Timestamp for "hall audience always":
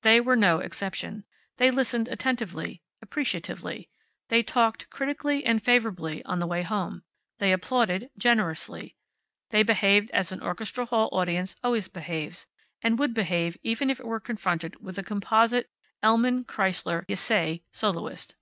10.86-11.88